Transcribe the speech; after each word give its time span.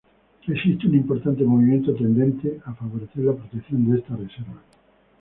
Existe 0.47 0.87
un 0.87 0.95
importante 0.95 1.43
movimiento 1.43 1.93
tendiente 1.93 2.59
a 2.65 2.73
favorecer 2.73 3.23
la 3.23 3.35
protección 3.35 3.87
de 3.87 3.99
esta 3.99 4.15
reserva. 4.15 4.59